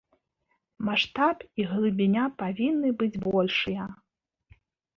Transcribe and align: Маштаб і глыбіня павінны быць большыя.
Маштаб 0.87 1.37
і 1.59 1.67
глыбіня 1.75 2.25
павінны 2.41 2.89
быць 3.03 3.13
большыя. 3.29 3.83